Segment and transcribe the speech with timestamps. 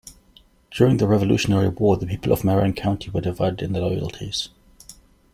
[0.71, 4.49] During the Revolutionary War, the people of Marion County were divided in their loyalties.